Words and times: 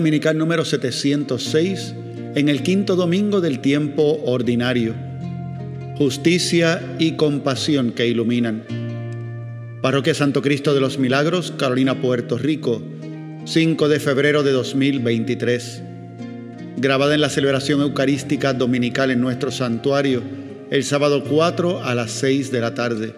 Dominical 0.00 0.38
número 0.38 0.64
706 0.64 1.94
en 2.34 2.48
el 2.48 2.62
quinto 2.62 2.96
domingo 2.96 3.42
del 3.42 3.60
tiempo 3.60 4.18
ordinario. 4.24 4.94
Justicia 5.98 6.96
y 6.98 7.16
compasión 7.16 7.92
que 7.92 8.06
iluminan. 8.06 8.64
Parroquia 9.82 10.14
Santo 10.14 10.40
Cristo 10.40 10.72
de 10.72 10.80
los 10.80 10.98
Milagros, 10.98 11.52
Carolina, 11.54 12.00
Puerto 12.00 12.38
Rico, 12.38 12.80
5 13.44 13.90
de 13.90 14.00
febrero 14.00 14.42
de 14.42 14.52
2023. 14.52 15.82
Grabada 16.78 17.14
en 17.14 17.20
la 17.20 17.28
celebración 17.28 17.82
eucarística 17.82 18.54
dominical 18.54 19.10
en 19.10 19.20
nuestro 19.20 19.50
santuario, 19.50 20.22
el 20.70 20.82
sábado 20.82 21.24
4 21.24 21.84
a 21.84 21.94
las 21.94 22.10
6 22.12 22.50
de 22.50 22.60
la 22.62 22.72
tarde. 22.72 23.14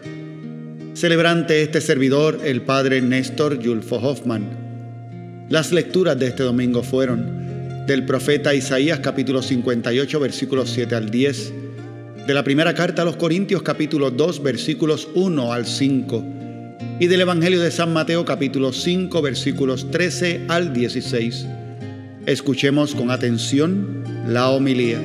Celebrante 0.95 1.63
este 1.63 1.81
servidor, 1.81 2.41
el 2.43 2.63
padre 2.63 3.03
Néstor 3.03 3.61
Yulfo 3.61 3.99
Hoffman. 3.99 4.62
Las 5.53 5.71
lecturas 5.71 6.19
de 6.19 6.29
este 6.29 6.45
domingo 6.45 6.83
fueron 6.83 7.85
del 7.87 8.07
profeta 8.07 8.55
Isaías 8.55 9.01
capítulo 9.01 9.43
58 9.43 10.19
versículos 10.19 10.71
7 10.71 10.95
al 10.95 11.11
10, 11.11 11.53
de 12.27 12.33
la 12.33 12.43
primera 12.43 12.73
carta 12.73 13.03
a 13.03 13.05
los 13.05 13.17
Corintios 13.17 13.63
capítulo 13.63 14.11
2 14.11 14.43
versículos 14.43 15.11
1 15.15 15.53
al 15.53 15.67
5 15.67 16.25
y 17.01 17.07
del 17.07 17.21
Evangelio 17.21 17.61
de 17.61 17.71
San 17.71 17.93
Mateo 17.93 18.25
capítulo 18.25 18.73
5 18.73 19.21
versículos 19.21 19.91
13 19.91 20.47
al 20.49 20.73
16. 20.73 21.47
Escuchemos 22.25 22.95
con 22.95 23.11
atención 23.11 24.05
la 24.27 24.49
homilía. 24.49 25.03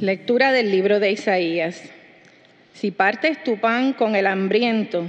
Lectura 0.00 0.50
del 0.50 0.72
libro 0.72 0.98
de 0.98 1.12
Isaías. 1.12 1.80
Si 2.74 2.90
partes 2.90 3.44
tu 3.44 3.60
pan 3.60 3.92
con 3.92 4.16
el 4.16 4.26
hambriento 4.26 5.08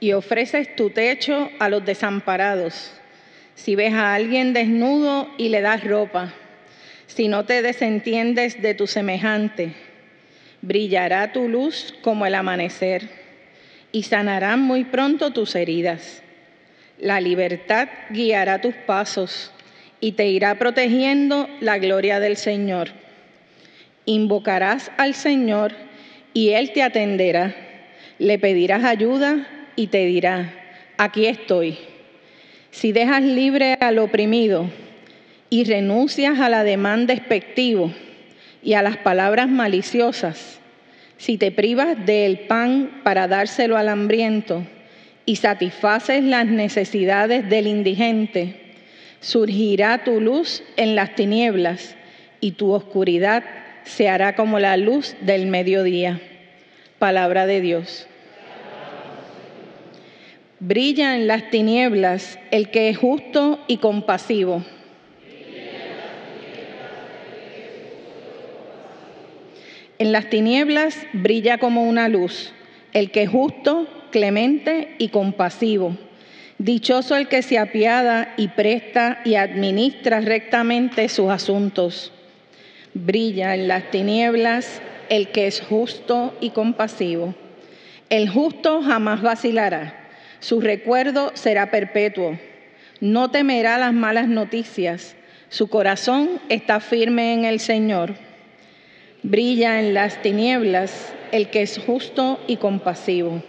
y 0.00 0.12
ofreces 0.12 0.74
tu 0.76 0.90
techo 0.90 1.50
a 1.58 1.68
los 1.68 1.84
desamparados, 1.84 2.92
si 3.54 3.74
ves 3.74 3.94
a 3.94 4.14
alguien 4.14 4.52
desnudo 4.52 5.28
y 5.38 5.48
le 5.48 5.60
das 5.60 5.84
ropa, 5.84 6.34
si 7.06 7.28
no 7.28 7.44
te 7.44 7.62
desentiendes 7.62 8.60
de 8.60 8.74
tu 8.74 8.86
semejante, 8.86 9.72
brillará 10.62 11.32
tu 11.32 11.48
luz 11.48 11.94
como 12.02 12.26
el 12.26 12.34
amanecer 12.34 13.08
y 13.92 14.02
sanarán 14.02 14.60
muy 14.60 14.84
pronto 14.84 15.32
tus 15.32 15.54
heridas. 15.54 16.22
La 16.98 17.20
libertad 17.20 17.88
guiará 18.10 18.60
tus 18.60 18.74
pasos 18.74 19.52
y 20.00 20.12
te 20.12 20.26
irá 20.28 20.58
protegiendo 20.58 21.48
la 21.60 21.78
gloria 21.78 22.20
del 22.20 22.36
Señor 22.36 22.90
Invocarás 24.08 24.92
al 24.98 25.14
Señor 25.14 25.72
y 26.32 26.50
Él 26.50 26.72
te 26.72 26.84
atenderá. 26.84 27.56
Le 28.20 28.38
pedirás 28.38 28.84
ayuda 28.84 29.48
y 29.76 29.88
te 29.88 30.06
dirá, 30.06 30.52
aquí 30.96 31.26
estoy. 31.26 31.78
Si 32.70 32.92
dejas 32.92 33.22
libre 33.22 33.78
al 33.80 33.98
oprimido 33.98 34.68
y 35.48 35.64
renuncias 35.64 36.40
a 36.40 36.48
la 36.48 36.64
demanda 36.64 37.14
despectivo 37.14 37.92
y 38.62 38.74
a 38.74 38.82
las 38.82 38.96
palabras 38.96 39.48
maliciosas, 39.48 40.60
si 41.18 41.38
te 41.38 41.52
privas 41.52 42.04
del 42.04 42.40
pan 42.40 43.00
para 43.02 43.28
dárselo 43.28 43.76
al 43.76 43.88
hambriento 43.88 44.66
y 45.24 45.36
satisfaces 45.36 46.22
las 46.22 46.46
necesidades 46.46 47.48
del 47.48 47.66
indigente, 47.66 48.74
surgirá 49.20 50.04
tu 50.04 50.20
luz 50.20 50.62
en 50.76 50.94
las 50.94 51.14
tinieblas 51.14 51.96
y 52.40 52.52
tu 52.52 52.72
oscuridad 52.72 53.44
se 53.84 54.08
hará 54.08 54.34
como 54.34 54.58
la 54.58 54.76
luz 54.76 55.16
del 55.20 55.46
mediodía. 55.46 56.20
Palabra 56.98 57.46
de 57.46 57.60
Dios. 57.60 58.08
Brilla 60.58 61.16
en 61.16 61.26
las 61.26 61.50
tinieblas 61.50 62.38
el 62.50 62.70
que 62.70 62.88
es 62.88 62.96
justo 62.96 63.62
y 63.66 63.76
compasivo. 63.76 64.64
En 69.98 70.12
las 70.12 70.30
tinieblas 70.30 70.96
brilla 71.12 71.58
como 71.58 71.84
una 71.84 72.08
luz 72.08 72.54
el 72.94 73.10
que 73.10 73.24
es 73.24 73.28
justo, 73.28 73.86
clemente 74.10 74.94
y 74.96 75.08
compasivo. 75.08 75.94
Dichoso 76.56 77.16
el 77.16 77.28
que 77.28 77.42
se 77.42 77.58
apiada 77.58 78.32
y 78.38 78.48
presta 78.48 79.20
y 79.26 79.34
administra 79.34 80.22
rectamente 80.22 81.10
sus 81.10 81.28
asuntos. 81.28 82.12
Brilla 82.94 83.54
en 83.54 83.68
las 83.68 83.90
tinieblas 83.90 84.80
el 85.10 85.28
que 85.28 85.46
es 85.46 85.60
justo 85.60 86.34
y 86.40 86.50
compasivo. 86.50 87.34
El 88.08 88.30
justo 88.30 88.80
jamás 88.80 89.20
vacilará, 89.20 90.05
su 90.40 90.60
recuerdo 90.60 91.32
será 91.34 91.70
perpetuo. 91.70 92.38
No 93.00 93.30
temerá 93.30 93.78
las 93.78 93.92
malas 93.92 94.28
noticias, 94.28 95.16
su 95.48 95.68
corazón 95.68 96.40
está 96.48 96.80
firme 96.80 97.34
en 97.34 97.44
el 97.44 97.60
Señor. 97.60 98.14
Brilla 99.22 99.80
en 99.80 99.94
las 99.94 100.22
tinieblas 100.22 101.12
el 101.32 101.50
que 101.50 101.62
es 101.62 101.78
justo 101.78 102.40
y 102.46 102.56
compasivo. 102.56 103.42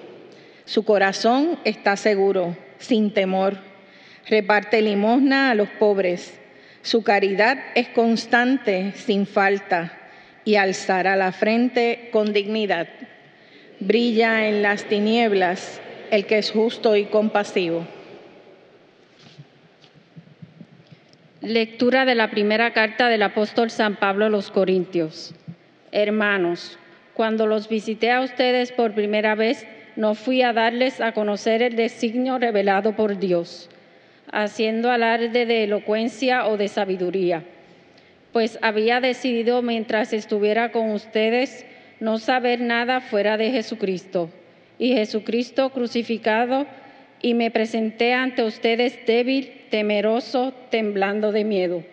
Su 0.66 0.84
corazón 0.84 1.60
está 1.64 1.96
seguro, 1.96 2.58
sin 2.78 3.14
temor. 3.14 3.58
Reparte 4.28 4.82
limosna 4.82 5.52
a 5.52 5.56
los 5.56 5.70
pobres 5.70 6.38
su 6.88 7.04
caridad 7.04 7.58
es 7.76 7.90
constante, 7.90 8.94
sin 8.96 9.28
falta, 9.28 9.92
y 10.46 10.56
alzará 10.56 11.18
la 11.18 11.34
frente 11.34 12.08
con 12.14 12.32
dignidad. 12.32 12.88
Brilla 13.82 14.48
en 14.48 14.62
las 14.62 14.86
tinieblas 14.86 15.82
el 16.12 16.26
que 16.26 16.38
es 16.38 16.52
justo 16.52 16.96
y 16.96 17.06
compasivo. 17.06 17.86
Lectura 21.42 22.06
de 22.06 22.16
la 22.16 22.30
primera 22.30 22.74
carta 22.74 23.10
del 23.10 23.24
apóstol 23.24 23.70
San 23.70 23.96
Pablo 23.96 24.26
a 24.26 24.30
los 24.30 24.52
Corintios. 24.52 25.34
Hermanos, 25.92 26.78
cuando 27.14 27.48
los 27.48 27.70
visité 27.70 28.12
a 28.12 28.22
ustedes 28.22 28.72
por 28.72 28.94
primera 28.94 29.36
vez, 29.36 29.66
no 29.96 30.16
fui 30.16 30.42
a 30.42 30.54
darles 30.54 31.02
a 31.02 31.14
conocer 31.14 31.62
el 31.62 31.76
designio 31.76 32.38
revelado 32.38 32.96
por 32.96 33.18
Dios 33.18 33.70
haciendo 34.32 34.92
alarde 34.92 35.46
de 35.46 35.64
elocuencia 35.64 36.48
o 36.48 36.58
de 36.58 36.68
sabiduría, 36.68 37.44
pues 38.34 38.60
había 38.62 39.00
decidido 39.00 39.62
mientras 39.62 40.14
estuviera 40.14 40.72
con 40.72 40.92
ustedes 40.92 41.66
no 42.00 42.20
saber 42.20 42.60
nada 42.60 43.00
fuera 43.00 43.38
de 43.38 43.52
Jesucristo 43.52 44.30
y 44.80 44.94
Jesucristo 44.94 45.70
crucificado, 45.72 46.66
y 47.22 47.34
me 47.34 47.50
presenté 47.50 48.14
ante 48.14 48.44
ustedes 48.44 49.06
débil, 49.06 49.52
temeroso, 49.70 50.54
temblando 50.70 51.32
de 51.32 51.44
miedo. 51.44 51.84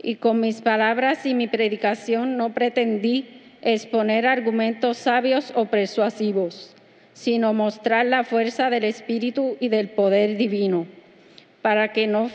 Y 0.00 0.16
con 0.16 0.40
mis 0.40 0.60
palabras 0.60 1.26
y 1.26 1.34
mi 1.34 1.48
predicación 1.48 2.36
no 2.36 2.54
pretendí 2.54 3.26
exponer 3.62 4.26
argumentos 4.26 4.98
sabios 4.98 5.52
o 5.56 5.66
persuasivos, 5.66 6.76
sino 7.12 7.52
mostrar 7.54 8.06
la 8.06 8.22
fuerza 8.22 8.70
del 8.70 8.84
Espíritu 8.84 9.56
y 9.58 9.68
del 9.68 9.88
poder 9.88 10.36
divino 10.36 10.86
para 11.66 11.92
que, 11.92 12.06
no 12.06 12.30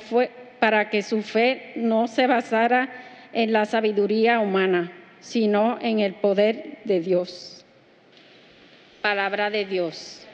para 0.59 0.89
que 0.89 1.01
su 1.03 1.21
fe 1.21 1.71
no 1.77 2.09
se 2.09 2.27
basara 2.27 2.89
en 3.31 3.53
la 3.53 3.63
sabiduría 3.63 4.41
humana, 4.41 4.91
sino 5.21 5.79
en 5.81 5.99
el 6.01 6.15
poder 6.15 6.79
de 6.83 6.99
Dios. 6.99 7.65
Palabra 9.01 9.49
de 9.49 9.65
Dios. 9.65 10.27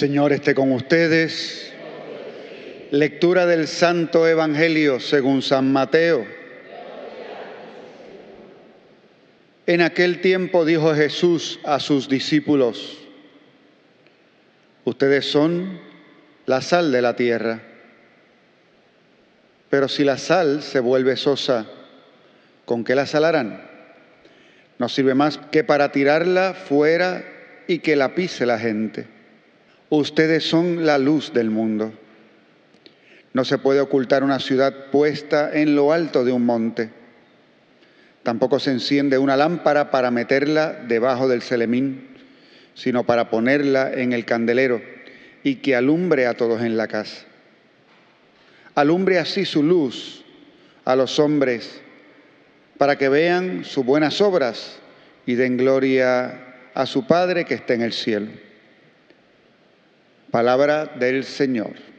Señor 0.00 0.32
esté 0.32 0.54
con 0.54 0.72
ustedes. 0.72 1.74
Lectura 2.90 3.44
del 3.44 3.68
Santo 3.68 4.26
Evangelio 4.26 4.98
según 4.98 5.42
San 5.42 5.70
Mateo. 5.70 6.26
En 9.66 9.82
aquel 9.82 10.22
tiempo 10.22 10.64
dijo 10.64 10.94
Jesús 10.94 11.60
a 11.64 11.80
sus 11.80 12.08
discípulos, 12.08 12.96
ustedes 14.86 15.30
son 15.30 15.78
la 16.46 16.62
sal 16.62 16.92
de 16.92 17.02
la 17.02 17.14
tierra, 17.14 17.60
pero 19.68 19.86
si 19.86 20.02
la 20.02 20.16
sal 20.16 20.62
se 20.62 20.80
vuelve 20.80 21.18
sosa, 21.18 21.66
¿con 22.64 22.84
qué 22.84 22.94
la 22.94 23.04
salarán? 23.04 23.68
No 24.78 24.88
sirve 24.88 25.12
más 25.12 25.36
que 25.52 25.62
para 25.62 25.92
tirarla 25.92 26.54
fuera 26.54 27.22
y 27.68 27.80
que 27.80 27.96
la 27.96 28.14
pise 28.14 28.46
la 28.46 28.58
gente. 28.58 29.19
Ustedes 29.90 30.48
son 30.48 30.86
la 30.86 30.98
luz 30.98 31.32
del 31.32 31.50
mundo. 31.50 31.92
No 33.32 33.44
se 33.44 33.58
puede 33.58 33.80
ocultar 33.80 34.22
una 34.22 34.38
ciudad 34.38 34.86
puesta 34.92 35.50
en 35.52 35.74
lo 35.74 35.92
alto 35.92 36.24
de 36.24 36.30
un 36.30 36.46
monte. 36.46 36.90
Tampoco 38.22 38.60
se 38.60 38.70
enciende 38.70 39.18
una 39.18 39.36
lámpara 39.36 39.90
para 39.90 40.12
meterla 40.12 40.72
debajo 40.72 41.26
del 41.26 41.42
celemín, 41.42 42.06
sino 42.74 43.04
para 43.04 43.30
ponerla 43.30 43.92
en 43.92 44.12
el 44.12 44.24
candelero 44.24 44.80
y 45.42 45.56
que 45.56 45.74
alumbre 45.74 46.26
a 46.26 46.34
todos 46.34 46.62
en 46.62 46.76
la 46.76 46.86
casa. 46.86 47.24
Alumbre 48.76 49.18
así 49.18 49.44
su 49.44 49.64
luz 49.64 50.24
a 50.84 50.94
los 50.94 51.18
hombres 51.18 51.80
para 52.78 52.96
que 52.96 53.08
vean 53.08 53.64
sus 53.64 53.84
buenas 53.84 54.20
obras 54.20 54.78
y 55.26 55.34
den 55.34 55.56
gloria 55.56 56.54
a 56.74 56.86
su 56.86 57.08
Padre 57.08 57.44
que 57.44 57.54
está 57.54 57.74
en 57.74 57.82
el 57.82 57.92
cielo. 57.92 58.28
Palabra 60.30 60.86
del 60.86 61.24
Señor. 61.24 61.89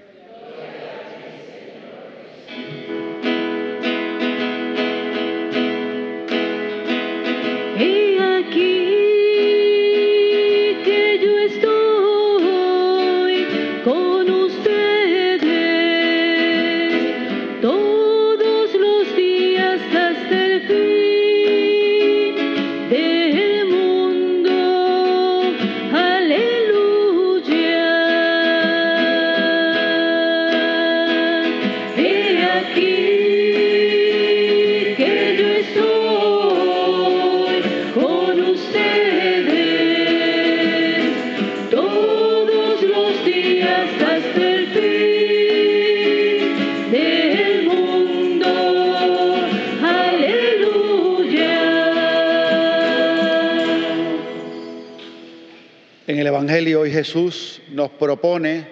Evangelio 56.31 56.80
hoy 56.80 56.92
Jesús 56.92 57.62
nos 57.72 57.89
propone 57.89 58.66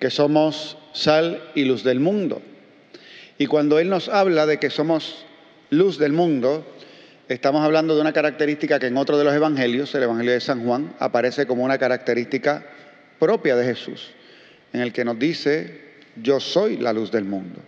que 0.00 0.10
somos 0.10 0.76
sal 0.92 1.40
y 1.54 1.64
luz 1.64 1.84
del 1.84 2.00
mundo. 2.00 2.42
Y 3.38 3.46
cuando 3.46 3.78
Él 3.78 3.88
nos 3.88 4.08
habla 4.08 4.44
de 4.44 4.58
que 4.58 4.70
somos 4.70 5.24
luz 5.70 5.98
del 5.98 6.12
mundo, 6.12 6.66
estamos 7.28 7.64
hablando 7.64 7.94
de 7.94 8.00
una 8.00 8.12
característica 8.12 8.80
que 8.80 8.88
en 8.88 8.96
otro 8.96 9.18
de 9.18 9.22
los 9.22 9.32
Evangelios, 9.32 9.94
el 9.94 10.02
Evangelio 10.02 10.32
de 10.32 10.40
San 10.40 10.64
Juan, 10.64 10.92
aparece 10.98 11.46
como 11.46 11.62
una 11.62 11.78
característica 11.78 12.66
propia 13.20 13.54
de 13.54 13.66
Jesús, 13.66 14.10
en 14.72 14.80
el 14.80 14.92
que 14.92 15.04
nos 15.04 15.16
dice, 15.16 15.92
yo 16.20 16.40
soy 16.40 16.76
la 16.76 16.92
luz 16.92 17.12
del 17.12 17.24
mundo. 17.24 17.60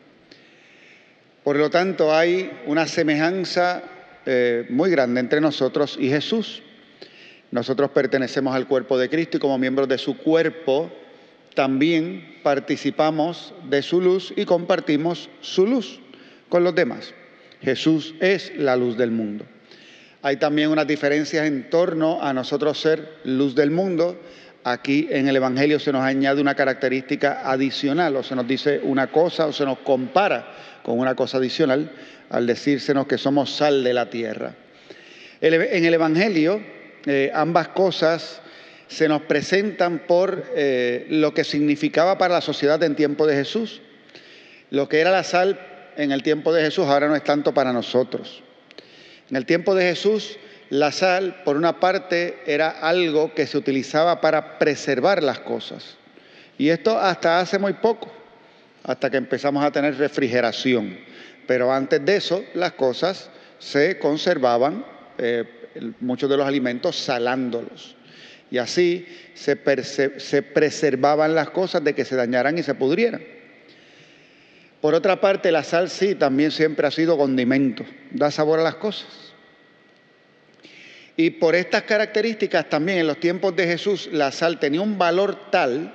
Por 1.44 1.54
lo 1.54 1.70
tanto, 1.70 2.12
hay 2.12 2.50
una 2.66 2.88
semejanza 2.88 3.84
eh, 4.26 4.66
muy 4.68 4.90
grande 4.90 5.20
entre 5.20 5.40
nosotros 5.40 5.96
y 6.00 6.08
Jesús. 6.08 6.64
Nosotros 7.52 7.90
pertenecemos 7.90 8.54
al 8.56 8.66
cuerpo 8.66 8.98
de 8.98 9.10
Cristo 9.10 9.36
y 9.36 9.40
como 9.40 9.58
miembros 9.58 9.86
de 9.86 9.98
su 9.98 10.16
cuerpo 10.16 10.90
también 11.54 12.38
participamos 12.42 13.52
de 13.68 13.82
su 13.82 14.00
luz 14.00 14.32
y 14.34 14.46
compartimos 14.46 15.28
su 15.42 15.66
luz 15.66 16.00
con 16.48 16.64
los 16.64 16.74
demás. 16.74 17.12
Jesús 17.60 18.14
es 18.20 18.56
la 18.56 18.74
luz 18.74 18.96
del 18.96 19.10
mundo. 19.10 19.44
Hay 20.22 20.38
también 20.38 20.70
unas 20.70 20.86
diferencias 20.86 21.46
en 21.46 21.68
torno 21.68 22.22
a 22.22 22.32
nosotros 22.32 22.80
ser 22.80 23.18
luz 23.24 23.54
del 23.54 23.70
mundo. 23.70 24.18
Aquí 24.64 25.08
en 25.10 25.28
el 25.28 25.36
Evangelio 25.36 25.78
se 25.78 25.92
nos 25.92 26.02
añade 26.02 26.40
una 26.40 26.54
característica 26.54 27.42
adicional, 27.44 28.16
o 28.16 28.22
se 28.22 28.34
nos 28.34 28.48
dice 28.48 28.80
una 28.82 29.08
cosa 29.08 29.46
o 29.46 29.52
se 29.52 29.66
nos 29.66 29.80
compara 29.80 30.54
con 30.82 30.98
una 30.98 31.14
cosa 31.14 31.36
adicional 31.36 31.90
al 32.30 32.46
decírsenos 32.46 33.06
que 33.06 33.18
somos 33.18 33.50
sal 33.50 33.84
de 33.84 33.92
la 33.92 34.08
tierra. 34.08 34.54
En 35.42 35.84
el 35.84 35.94
Evangelio 35.94 36.62
eh, 37.06 37.30
ambas 37.34 37.68
cosas 37.68 38.40
se 38.88 39.08
nos 39.08 39.22
presentan 39.22 40.00
por 40.06 40.44
eh, 40.54 41.06
lo 41.08 41.32
que 41.32 41.44
significaba 41.44 42.18
para 42.18 42.34
la 42.34 42.40
sociedad 42.40 42.82
en 42.82 42.94
tiempo 42.94 43.26
de 43.26 43.36
Jesús. 43.36 43.80
Lo 44.70 44.88
que 44.88 45.00
era 45.00 45.10
la 45.10 45.24
sal 45.24 45.58
en 45.96 46.12
el 46.12 46.22
tiempo 46.22 46.52
de 46.52 46.62
Jesús 46.62 46.86
ahora 46.86 47.08
no 47.08 47.16
es 47.16 47.24
tanto 47.24 47.54
para 47.54 47.72
nosotros. 47.72 48.42
En 49.30 49.36
el 49.36 49.46
tiempo 49.46 49.74
de 49.74 49.84
Jesús, 49.84 50.36
la 50.68 50.92
sal, 50.92 51.42
por 51.44 51.56
una 51.56 51.80
parte, 51.80 52.38
era 52.46 52.68
algo 52.68 53.34
que 53.34 53.46
se 53.46 53.58
utilizaba 53.58 54.20
para 54.20 54.58
preservar 54.58 55.22
las 55.22 55.40
cosas. 55.40 55.96
Y 56.58 56.68
esto 56.68 56.98
hasta 56.98 57.40
hace 57.40 57.58
muy 57.58 57.74
poco, 57.74 58.12
hasta 58.84 59.10
que 59.10 59.16
empezamos 59.16 59.64
a 59.64 59.70
tener 59.70 59.96
refrigeración. 59.96 60.98
Pero 61.46 61.72
antes 61.72 62.04
de 62.04 62.16
eso, 62.16 62.44
las 62.54 62.72
cosas 62.72 63.30
se 63.58 63.98
conservaban, 63.98 64.84
eh, 65.18 65.44
muchos 66.00 66.28
de 66.28 66.36
los 66.36 66.46
alimentos, 66.46 66.96
salándolos. 66.96 67.96
Y 68.50 68.58
así 68.58 69.06
se, 69.34 69.56
preservaban 69.56 71.34
las 71.34 71.50
cosas 71.50 71.82
de 71.82 71.94
que 71.94 72.04
se 72.04 72.16
dañaran 72.16 72.58
y 72.58 72.62
se 72.62 72.74
pudrieran. 72.74 73.22
Por 74.82 74.94
otra 74.94 75.20
parte, 75.20 75.50
la 75.50 75.62
sal 75.62 75.88
sí 75.88 76.14
también 76.14 76.50
siempre 76.50 76.86
ha 76.86 76.90
sido 76.90 77.16
condimento, 77.16 77.84
da 78.10 78.30
sabor 78.30 78.60
a 78.60 78.62
las 78.62 78.74
cosas. 78.74 79.08
Y 81.16 81.30
por 81.30 81.54
estas 81.54 81.82
características 81.84 82.68
también 82.68 82.98
en 82.98 83.06
los 83.06 83.20
tiempos 83.20 83.54
de 83.56 83.66
Jesús 83.66 84.10
la 84.12 84.32
sal 84.32 84.58
tenía 84.58 84.80
un 84.80 84.98
valor 84.98 85.50
tal, 85.50 85.94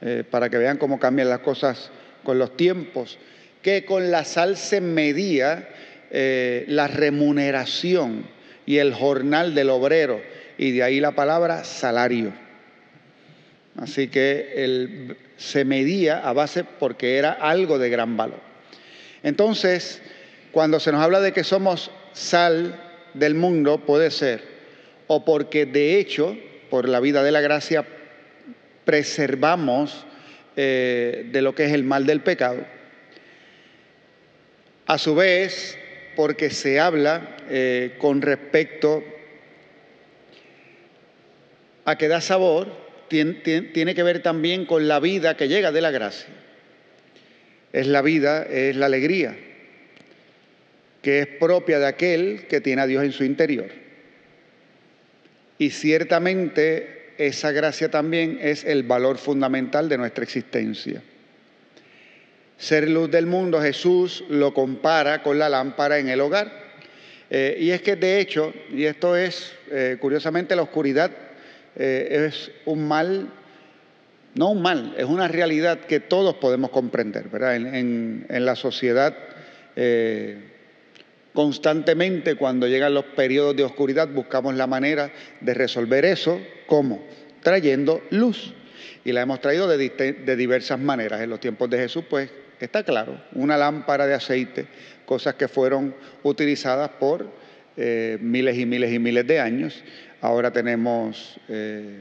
eh, 0.00 0.22
para 0.30 0.48
que 0.48 0.58
vean 0.58 0.76
cómo 0.76 1.00
cambian 1.00 1.28
las 1.28 1.40
cosas 1.40 1.90
con 2.22 2.38
los 2.38 2.56
tiempos, 2.56 3.18
que 3.62 3.84
con 3.84 4.10
la 4.10 4.24
sal 4.24 4.56
se 4.56 4.80
medía 4.80 5.68
eh, 6.10 6.64
la 6.68 6.88
remuneración 6.88 8.26
y 8.70 8.78
el 8.78 8.94
jornal 8.94 9.52
del 9.56 9.68
obrero, 9.68 10.22
y 10.56 10.70
de 10.70 10.84
ahí 10.84 11.00
la 11.00 11.10
palabra 11.10 11.64
salario. 11.64 12.32
Así 13.76 14.06
que 14.06 14.52
el- 14.54 15.16
se 15.36 15.64
medía 15.64 16.20
a 16.20 16.32
base 16.32 16.62
porque 16.78 17.16
era 17.16 17.32
algo 17.32 17.80
de 17.80 17.90
gran 17.90 18.16
valor. 18.16 18.38
Entonces, 19.24 20.00
cuando 20.52 20.78
se 20.78 20.92
nos 20.92 21.02
habla 21.02 21.20
de 21.20 21.32
que 21.32 21.42
somos 21.42 21.90
sal 22.12 22.80
del 23.14 23.34
mundo, 23.34 23.78
puede 23.84 24.08
ser 24.12 24.44
o 25.08 25.24
porque 25.24 25.66
de 25.66 25.98
hecho, 25.98 26.36
por 26.70 26.88
la 26.88 27.00
vida 27.00 27.24
de 27.24 27.32
la 27.32 27.40
gracia, 27.40 27.84
preservamos 28.84 30.06
eh, 30.54 31.28
de 31.32 31.42
lo 31.42 31.56
que 31.56 31.64
es 31.64 31.72
el 31.72 31.82
mal 31.82 32.06
del 32.06 32.20
pecado. 32.20 32.64
A 34.86 34.96
su 34.96 35.16
vez, 35.16 35.76
porque 36.16 36.50
se 36.50 36.78
habla 36.80 37.36
eh, 37.48 37.94
con 37.98 38.22
respecto 38.22 39.02
a 41.84 41.96
que 41.96 42.08
da 42.08 42.20
sabor, 42.20 42.68
tien- 43.08 43.42
tien- 43.42 43.72
tiene 43.72 43.94
que 43.94 44.02
ver 44.02 44.22
también 44.22 44.66
con 44.66 44.86
la 44.88 45.00
vida 45.00 45.36
que 45.36 45.48
llega 45.48 45.72
de 45.72 45.80
la 45.80 45.90
gracia. 45.90 46.28
Es 47.72 47.86
la 47.86 48.02
vida, 48.02 48.42
es 48.44 48.76
la 48.76 48.86
alegría, 48.86 49.36
que 51.02 51.20
es 51.20 51.26
propia 51.26 51.78
de 51.78 51.86
aquel 51.86 52.46
que 52.48 52.60
tiene 52.60 52.82
a 52.82 52.86
Dios 52.86 53.04
en 53.04 53.12
su 53.12 53.24
interior. 53.24 53.68
Y 55.58 55.70
ciertamente 55.70 57.12
esa 57.18 57.52
gracia 57.52 57.90
también 57.90 58.38
es 58.40 58.64
el 58.64 58.82
valor 58.82 59.18
fundamental 59.18 59.88
de 59.88 59.98
nuestra 59.98 60.24
existencia. 60.24 61.02
Ser 62.60 62.90
luz 62.90 63.10
del 63.10 63.24
mundo, 63.24 63.60
Jesús 63.60 64.22
lo 64.28 64.52
compara 64.52 65.22
con 65.22 65.38
la 65.38 65.48
lámpara 65.48 65.98
en 65.98 66.10
el 66.10 66.20
hogar. 66.20 66.52
Eh, 67.30 67.56
y 67.58 67.70
es 67.70 67.80
que 67.80 67.96
de 67.96 68.20
hecho, 68.20 68.52
y 68.70 68.84
esto 68.84 69.16
es, 69.16 69.54
eh, 69.70 69.96
curiosamente, 69.98 70.54
la 70.54 70.62
oscuridad 70.62 71.10
eh, 71.74 72.26
es 72.28 72.50
un 72.66 72.86
mal, 72.86 73.30
no 74.34 74.50
un 74.50 74.60
mal, 74.60 74.94
es 74.98 75.06
una 75.06 75.26
realidad 75.26 75.80
que 75.80 76.00
todos 76.00 76.34
podemos 76.34 76.70
comprender, 76.70 77.28
¿verdad? 77.28 77.56
En, 77.56 78.26
la 78.28 78.54
sociedad, 78.56 79.16
constantemente 81.32 82.34
cuando 82.34 82.66
llegan 82.66 82.92
los 82.92 83.06
periodos 83.06 83.56
de 83.56 83.64
oscuridad 83.64 84.08
buscamos 84.08 84.54
la 84.54 84.66
manera 84.66 85.10
de 85.40 85.54
resolver 85.54 86.04
eso, 86.04 86.38
¿cómo? 86.66 87.02
Trayendo 87.42 88.02
luz. 88.10 88.52
Y 89.02 89.12
la 89.12 89.22
hemos 89.22 89.40
traído 89.40 89.66
de, 89.66 89.78
de 89.78 90.36
diversas 90.36 90.78
maneras. 90.78 91.22
En 91.22 91.30
los 91.30 91.40
tiempos 91.40 91.70
de 91.70 91.78
Jesús, 91.78 92.04
pues, 92.10 92.28
está 92.64 92.82
claro, 92.82 93.20
una 93.34 93.56
lámpara 93.56 94.06
de 94.06 94.14
aceite, 94.14 94.66
cosas 95.06 95.34
que 95.34 95.48
fueron 95.48 95.94
utilizadas 96.22 96.90
por 96.98 97.26
eh, 97.76 98.18
miles 98.20 98.56
y 98.58 98.66
miles 98.66 98.92
y 98.92 98.98
miles 98.98 99.26
de 99.26 99.40
años. 99.40 99.82
Ahora 100.20 100.50
tenemos 100.52 101.36
eh, 101.48 102.00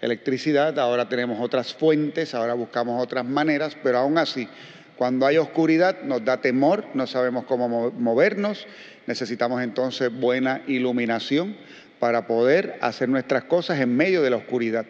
electricidad, 0.00 0.78
ahora 0.78 1.08
tenemos 1.08 1.40
otras 1.40 1.74
fuentes, 1.74 2.34
ahora 2.34 2.54
buscamos 2.54 3.02
otras 3.02 3.24
maneras, 3.24 3.76
pero 3.82 3.98
aún 3.98 4.18
así, 4.18 4.48
cuando 4.96 5.26
hay 5.26 5.38
oscuridad 5.38 6.02
nos 6.02 6.24
da 6.24 6.40
temor, 6.40 6.84
no 6.94 7.06
sabemos 7.06 7.44
cómo 7.44 7.68
mo- 7.68 7.90
movernos, 7.90 8.66
necesitamos 9.06 9.62
entonces 9.62 10.12
buena 10.12 10.62
iluminación 10.66 11.56
para 11.98 12.26
poder 12.26 12.78
hacer 12.80 13.08
nuestras 13.08 13.44
cosas 13.44 13.80
en 13.80 13.96
medio 13.96 14.22
de 14.22 14.30
la 14.30 14.36
oscuridad. 14.36 14.84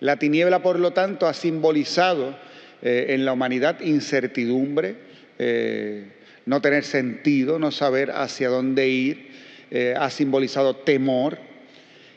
La 0.00 0.16
tiniebla, 0.16 0.62
por 0.62 0.78
lo 0.78 0.92
tanto, 0.92 1.26
ha 1.26 1.34
simbolizado 1.34 2.36
eh, 2.82 3.06
en 3.10 3.24
la 3.24 3.32
humanidad 3.32 3.80
incertidumbre, 3.80 4.96
eh, 5.38 6.04
no 6.46 6.60
tener 6.60 6.84
sentido, 6.84 7.58
no 7.58 7.70
saber 7.70 8.10
hacia 8.10 8.48
dónde 8.48 8.88
ir, 8.88 9.30
eh, 9.70 9.94
ha 9.98 10.10
simbolizado 10.10 10.76
temor, 10.76 11.38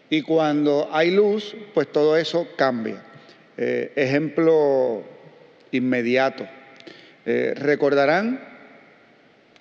y 0.10 0.22
cuando 0.22 0.90
hay 0.92 1.12
luz, 1.12 1.56
pues 1.74 1.92
todo 1.92 2.18
eso 2.18 2.48
cambia. 2.56 3.04
Ejemplo 3.58 5.04
inmediato. 5.72 6.48
Recordarán 7.26 8.40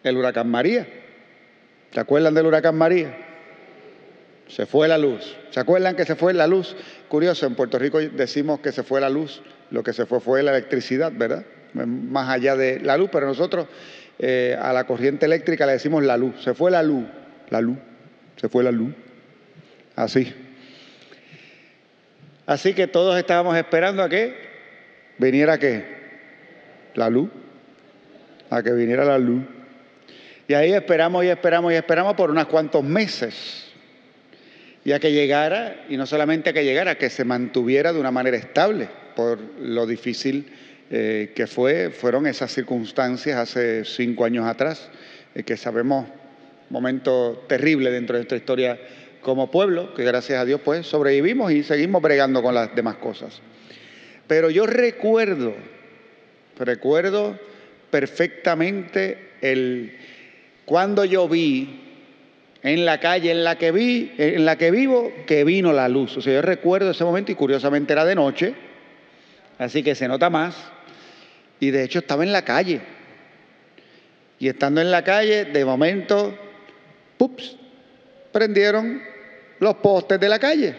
el 0.03 0.17
huracán 0.17 0.51
María. 0.51 0.87
¿Se 1.93 2.01
acuerdan 2.01 2.35
del 2.35 2.47
huracán 2.47 2.77
María? 2.77 3.22
Se 4.55 4.67
fue 4.67 4.87
la 4.87 4.99
luz. 4.99 5.35
¿Se 5.51 5.61
acuerdan 5.61 5.97
que 5.97 6.05
se 6.05 6.15
fue 6.15 6.35
la 6.35 6.47
luz? 6.47 6.77
Curioso, 7.09 7.47
en 7.47 7.55
Puerto 7.55 7.79
Rico 7.79 7.99
decimos 8.01 8.61
que 8.61 8.71
se 8.71 8.83
fue 8.83 9.01
la 9.01 9.09
luz. 9.09 9.41
Lo 9.71 9.83
que 9.83 9.95
se 9.95 10.05
fue 10.05 10.21
fue 10.21 10.43
la 10.43 10.51
electricidad, 10.51 11.11
¿verdad? 11.15 11.47
Más 11.73 12.29
allá 12.29 12.55
de 12.55 12.79
la 12.81 12.99
luz, 12.99 13.09
pero 13.11 13.27
nosotros 13.27 13.67
eh, 14.19 14.55
a 14.61 14.75
la 14.75 14.85
corriente 14.85 15.25
eléctrica 15.25 15.65
le 15.65 15.73
decimos 15.73 16.05
la 16.05 16.19
luz. 16.19 16.43
Se 16.45 16.53
fue 16.53 16.71
la 16.71 16.83
luz. 16.83 17.05
La 17.49 17.63
luz. 17.63 17.79
Se 18.37 18.51
fue 18.51 18.63
la 18.63 18.71
luz. 18.71 18.93
Así. 19.97 20.35
Así 22.45 22.75
que 22.75 22.87
todos 22.87 23.17
estábamos 23.17 23.57
esperando 23.57 24.03
a 24.03 24.11
que 24.11 24.37
viniera 25.17 25.57
qué? 25.57 25.83
La 26.95 27.09
luz. 27.09 27.31
A 28.51 28.63
que 28.63 28.73
viniera 28.73 29.07
la 29.07 29.17
luz. 29.17 29.45
Y 30.47 30.53
ahí 30.53 30.75
esperamos 30.75 31.25
y 31.25 31.29
esperamos 31.29 31.73
y 31.73 31.77
esperamos 31.77 32.13
por 32.15 32.31
unos 32.31 32.45
cuantos 32.49 32.85
meses. 32.85 33.62
Y 34.85 34.93
a 34.93 34.99
que 34.99 35.13
llegara, 35.13 35.85
y 35.89 35.97
no 35.97 36.07
solamente 36.07 36.51
a 36.51 36.53
que 36.53 36.65
llegara, 36.65 36.97
que 36.97 37.11
se 37.11 37.25
mantuviera 37.25 37.93
de 37.93 38.01
una 38.01 38.11
manera 38.11 38.37
estable, 38.37 38.89
por 39.15 39.39
lo 39.61 39.87
difícil 39.87 40.47
eh, 40.91 41.33
que 41.35 41.47
fue, 41.47 41.91
fueron 41.91 42.27
esas 42.27 42.53
circunstancias 42.53 43.39
hace 43.39 43.85
cinco 43.85 44.25
años 44.25 44.47
atrás, 44.47 44.91
eh, 45.35 45.43
que 45.43 45.57
sabemos, 45.57 46.07
momento 46.71 47.45
terrible 47.49 47.91
dentro 47.91 48.15
de 48.15 48.21
nuestra 48.21 48.39
historia 48.39 48.79
como 49.21 49.51
pueblo, 49.51 49.95
que 49.95 50.05
gracias 50.05 50.41
a 50.41 50.45
Dios 50.45 50.61
pues 50.65 50.87
sobrevivimos 50.87 51.53
y 51.53 51.63
seguimos 51.63 52.03
bregando 52.03 52.43
con 52.43 52.55
las 52.55 52.75
demás 52.75 52.97
cosas. 52.97 53.41
Pero 54.27 54.51
yo 54.51 54.67
recuerdo, 54.67 55.55
recuerdo 56.59 57.39
perfectamente 57.91 59.31
el 59.41 59.97
cuando 60.65 61.05
yo 61.05 61.29
vi 61.29 61.92
en 62.63 62.85
la 62.85 63.01
calle 63.01 63.31
en 63.31 63.45
la 63.45 63.57
que 63.59 63.73
vi, 63.73 64.13
en 64.19 64.45
la 64.45 64.57
que 64.57 64.71
vivo, 64.71 65.13
que 65.27 65.45
vino 65.45 65.73
la 65.73 65.89
luz. 65.89 66.17
O 66.17 66.23
sea, 66.23 66.35
yo 66.35 66.43
recuerdo 66.43 66.91
ese 66.91 67.05
momento 67.05 67.33
y 67.33 67.35
curiosamente 67.35 67.93
era 67.93 68.05
de 68.05 68.15
noche, 68.15 68.55
así 69.59 69.83
que 69.83 69.95
se 69.95 70.09
nota 70.09 70.31
más. 70.31 70.57
Y 71.59 71.71
de 71.71 71.85
hecho 71.85 72.01
estaba 72.01 72.23
en 72.23 72.33
la 72.33 72.43
calle. 72.43 72.81
Y 74.39 74.49
estando 74.49 74.81
en 74.81 74.91
la 74.91 75.05
calle, 75.05 75.45
de 75.45 75.65
momento, 75.65 76.37
¡pups! 77.17 77.57
prendieron 78.33 79.03
los 79.61 79.77
postes 79.77 80.19
de 80.19 80.29
la 80.29 80.39
calle. 80.39 80.75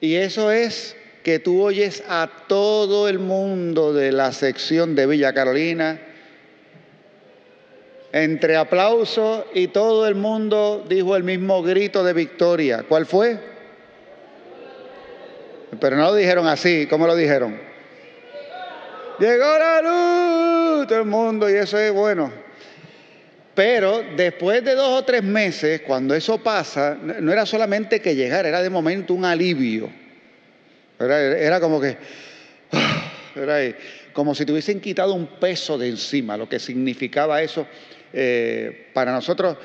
Y 0.00 0.14
eso 0.16 0.50
es 0.50 0.96
que 1.22 1.38
tú 1.38 1.62
oyes 1.62 2.02
a 2.06 2.30
todo 2.46 3.08
el 3.08 3.18
mundo 3.18 3.94
de 3.94 4.12
la 4.12 4.32
sección 4.32 4.94
de 4.94 5.06
Villa 5.06 5.32
Carolina, 5.32 5.98
entre 8.14 8.54
aplausos 8.54 9.44
y 9.54 9.66
todo 9.66 10.06
el 10.06 10.14
mundo 10.14 10.86
dijo 10.88 11.16
el 11.16 11.24
mismo 11.24 11.64
grito 11.64 12.04
de 12.04 12.12
victoria. 12.12 12.84
¿Cuál 12.88 13.06
fue? 13.06 13.36
Pero 15.80 15.96
no 15.96 16.04
lo 16.04 16.14
dijeron 16.14 16.46
así, 16.46 16.86
¿cómo 16.88 17.08
lo 17.08 17.16
dijeron? 17.16 17.60
Llegó 19.18 19.58
la 19.58 19.80
luz, 19.82 20.86
todo 20.86 21.00
el 21.00 21.06
mundo, 21.06 21.50
y 21.50 21.54
eso 21.54 21.76
es 21.76 21.92
bueno. 21.92 22.30
Pero 23.52 24.04
después 24.16 24.64
de 24.64 24.76
dos 24.76 25.00
o 25.00 25.04
tres 25.04 25.24
meses, 25.24 25.80
cuando 25.84 26.14
eso 26.14 26.38
pasa, 26.38 26.96
no 27.02 27.32
era 27.32 27.44
solamente 27.44 28.00
que 28.00 28.14
llegara, 28.14 28.48
era 28.48 28.62
de 28.62 28.70
momento 28.70 29.12
un 29.12 29.24
alivio. 29.24 29.90
Era, 31.00 31.58
como 31.58 31.80
que, 31.80 31.96
era 33.34 33.76
como 34.12 34.36
si 34.36 34.46
te 34.46 34.52
hubiesen 34.52 34.80
quitado 34.80 35.14
un 35.14 35.26
peso 35.26 35.76
de 35.76 35.88
encima, 35.88 36.36
lo 36.36 36.48
que 36.48 36.60
significaba 36.60 37.42
eso 37.42 37.66
eh, 38.16 38.86
para 38.94 39.10
nosotros, 39.10 39.56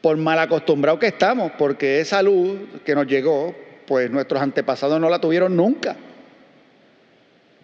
por 0.00 0.16
mal 0.16 0.38
acostumbrados 0.38 1.00
que 1.00 1.08
estamos, 1.08 1.50
porque 1.58 1.98
esa 1.98 2.22
luz 2.22 2.56
que 2.84 2.94
nos 2.94 3.06
llegó, 3.08 3.52
pues 3.84 4.08
nuestros 4.10 4.40
antepasados 4.40 5.00
no 5.00 5.08
la 5.08 5.20
tuvieron 5.20 5.56
nunca, 5.56 5.96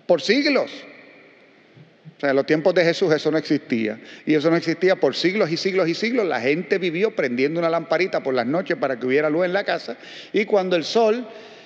por 0.05 0.21
siglos. 0.21 0.71
O 2.17 2.21
sea, 2.21 2.31
en 2.31 2.37
los 2.37 2.47
tiempos 2.47 2.75
de 2.75 2.83
Jesús 2.83 3.13
eso 3.13 3.31
no 3.31 3.39
existía. 3.39 4.01
Y 4.27 4.35
eso 4.35 4.51
no 4.51 4.57
existía 4.57 4.97
por 4.97 5.15
siglos 5.15 5.53
y 5.53 5.57
siglos 5.57 5.89
y 5.89 5.95
siglos. 5.95 6.27
La 6.27 6.41
gente 6.41 6.79
vivió 6.79 7.15
prendiendo 7.15 7.61
una 7.61 7.71
lamparita 7.71 8.25
por 8.25 8.35
las 8.35 8.47
noches 8.47 8.77
para 8.77 8.99
que 8.99 9.07
hubiera 9.07 9.31
luz 9.31 9.45
en 9.45 9.53
la 9.53 9.63
casa. 9.63 9.97
Y 10.33 10.45
cuando 10.45 10.75
el 10.75 10.83
sol 10.83 11.25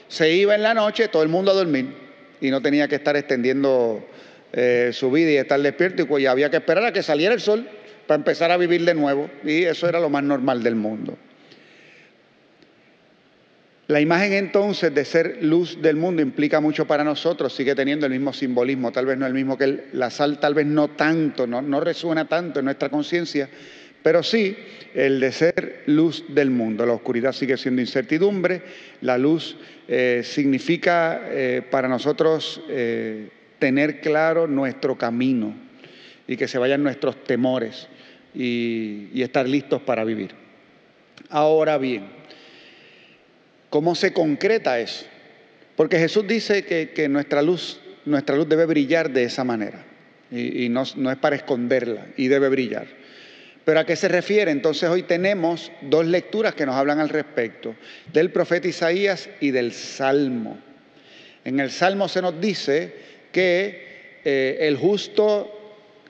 se 0.08 0.30
iba 0.30 0.54
en 0.54 0.62
la 0.62 0.74
noche, 0.74 1.08
todo 1.08 1.22
el 1.22 1.30
mundo 1.30 1.52
a 1.52 1.54
dormir. 1.54 1.94
Y 2.42 2.50
no 2.50 2.60
tenía 2.60 2.86
que 2.86 2.96
estar 2.96 3.16
extendiendo 3.16 4.06
eh, 4.52 4.90
su 4.92 5.10
vida 5.10 5.30
y 5.30 5.36
estar 5.36 5.58
despierto. 5.58 6.02
Y 6.02 6.04
pues 6.04 6.26
había 6.26 6.50
que 6.50 6.58
esperar 6.58 6.84
a 6.84 6.92
que 6.92 7.02
saliera 7.02 7.32
el 7.32 7.40
sol 7.40 7.66
para 8.06 8.16
empezar 8.16 8.50
a 8.50 8.56
vivir 8.56 8.84
de 8.84 8.94
nuevo. 8.94 9.30
Y 9.44 9.64
eso 9.64 9.88
era 9.88 10.00
lo 10.00 10.10
más 10.10 10.22
normal 10.22 10.62
del 10.62 10.74
mundo. 10.74 11.16
La 13.88 14.00
imagen 14.00 14.32
entonces 14.32 14.94
de 14.94 15.04
ser 15.04 15.38
luz 15.42 15.82
del 15.82 15.96
mundo 15.96 16.22
implica 16.22 16.60
mucho 16.60 16.86
para 16.86 17.04
nosotros, 17.04 17.54
sigue 17.54 17.74
teniendo 17.74 18.06
el 18.06 18.12
mismo 18.12 18.32
simbolismo, 18.32 18.90
tal 18.92 19.04
vez 19.06 19.18
no 19.18 19.26
el 19.26 19.34
mismo 19.34 19.58
que 19.58 19.88
la 19.92 20.08
sal, 20.08 20.40
tal 20.40 20.54
vez 20.54 20.66
no 20.66 20.88
tanto, 20.88 21.46
no, 21.46 21.60
no 21.60 21.80
resuena 21.80 22.26
tanto 22.26 22.60
en 22.60 22.64
nuestra 22.64 22.88
conciencia, 22.88 23.50
pero 24.02 24.22
sí 24.22 24.56
el 24.94 25.20
de 25.20 25.32
ser 25.32 25.82
luz 25.86 26.24
del 26.28 26.50
mundo. 26.50 26.86
La 26.86 26.92
oscuridad 26.92 27.32
sigue 27.32 27.56
siendo 27.56 27.82
incertidumbre, 27.82 28.62
la 29.02 29.18
luz 29.18 29.56
eh, 29.88 30.22
significa 30.24 31.22
eh, 31.24 31.62
para 31.70 31.88
nosotros 31.88 32.62
eh, 32.68 33.28
tener 33.58 34.00
claro 34.00 34.46
nuestro 34.46 34.96
camino 34.96 35.54
y 36.26 36.36
que 36.36 36.48
se 36.48 36.58
vayan 36.58 36.82
nuestros 36.82 37.24
temores 37.24 37.88
y, 38.34 39.22
estar 39.22 39.48
listos 39.48 39.82
para 39.82 40.04
vivir. 40.04 40.34
Ahora 41.28 41.78
bien, 41.78 42.22
¿Cómo 43.72 43.94
se 43.94 44.12
concreta 44.12 44.78
eso? 44.80 45.06
Porque 45.76 45.98
Jesús 45.98 46.28
dice 46.28 46.66
que, 46.66 47.08
nuestra, 47.08 47.40
luz, 47.40 47.80
nuestra 48.04 48.36
luz 48.36 48.46
debe 48.46 48.66
brillar 48.66 49.10
de 49.10 49.24
esa 49.24 49.44
manera. 49.44 49.82
Y, 50.30 50.68
no 50.68 50.82
es 50.82 51.16
para 51.16 51.36
esconderla, 51.36 52.08
y 52.18 52.28
debe 52.28 52.50
brillar. 52.50 52.86
Pero 53.64 53.80
¿a 53.80 53.86
qué 53.86 53.96
se 53.96 54.08
refiere? 54.08 54.50
Entonces 54.50 54.90
hoy 54.90 55.04
tenemos 55.04 55.72
dos 55.80 56.04
lecturas 56.04 56.54
que 56.54 56.66
nos 56.66 56.74
hablan 56.74 57.00
al 57.00 57.08
respecto, 57.08 57.74
del 58.12 58.30
profeta 58.30 58.68
Isaías 58.68 59.30
y 59.40 59.52
del 59.52 59.72
Salmo. 59.72 60.58
En 61.42 61.58
el 61.58 61.70
Salmo 61.70 62.08
se 62.08 62.20
nos 62.20 62.38
dice 62.42 62.92
que 63.32 64.20
eh, 64.22 64.58
el 64.60 64.76
justo 64.76 65.50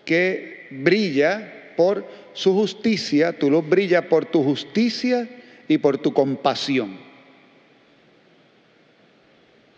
que 0.04 0.66
brilla 0.72 1.61
por 1.82 2.06
su 2.32 2.54
justicia, 2.54 3.36
tu 3.36 3.50
luz 3.50 3.68
brilla 3.68 4.08
por 4.08 4.24
tu 4.24 4.44
justicia 4.44 5.28
y 5.66 5.78
por 5.78 5.98
tu 5.98 6.14
compasión. 6.14 6.96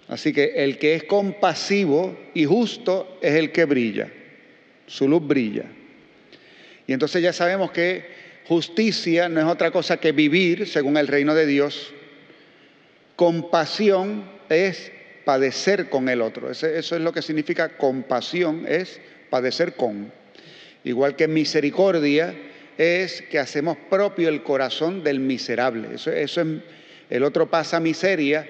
Así 0.09 0.35
que 0.35 0.53
el 0.57 0.77
que 0.77 0.97
es 0.97 1.05
compasivo 1.05 2.15
y 2.35 2.45
justo 2.45 3.19
es 3.23 3.33
el 3.37 3.53
que 3.53 3.65
brilla, 3.65 4.13
su 4.87 5.09
luz 5.09 5.27
brilla. 5.27 5.65
Y 6.87 6.93
entonces 6.93 7.23
ya 7.23 7.33
sabemos 7.33 7.71
que 7.71 8.05
justicia 8.49 9.31
no 9.31 9.41
es 9.41 9.47
otra 9.47 9.71
cosa 9.71 9.97
que 9.97 10.13
vivir 10.13 10.69
según 10.69 10.99
el 10.99 11.09
reino 11.09 11.35
de 11.35 11.47
Dios. 11.47 11.95
Compasión 13.17 14.29
es 14.51 14.93
padecer 15.25 15.89
con 15.89 16.11
el 16.11 16.21
otro. 16.21 16.51
Eso 16.51 16.67
es 16.69 16.91
lo 17.01 17.15
que 17.15 17.23
significa 17.23 17.79
compasión, 17.79 18.67
es 18.69 19.01
padecer 19.31 19.73
con. 19.73 20.13
Igual 20.85 21.17
que 21.17 21.29
misericordia 21.29 22.35
es 22.77 23.23
que 23.23 23.39
hacemos 23.39 23.77
propio 23.89 24.29
el 24.29 24.43
corazón 24.43 25.03
del 25.03 25.21
miserable. 25.21 25.95
Eso, 25.95 26.11
es, 26.11 26.39
el 27.11 27.23
otro 27.23 27.49
pasa 27.49 27.81
miseria, 27.81 28.47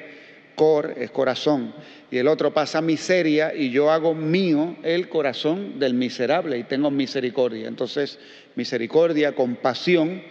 cor 0.56 0.94
es 0.96 1.10
corazón, 1.10 1.74
y 2.10 2.18
el 2.18 2.28
otro 2.28 2.52
pasa 2.52 2.80
miseria 2.80 3.54
y 3.54 3.70
yo 3.70 3.90
hago 3.90 4.14
mío 4.14 4.76
el 4.82 5.08
corazón 5.08 5.78
del 5.78 5.94
miserable 5.94 6.58
y 6.58 6.64
tengo 6.64 6.90
misericordia. 6.90 7.68
Entonces, 7.68 8.18
misericordia, 8.54 9.32
compasión 9.32 10.22